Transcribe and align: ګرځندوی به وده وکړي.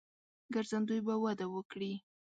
ګرځندوی 0.53 0.99
به 1.05 1.13
وده 1.23 1.45
وکړي. 1.53 1.93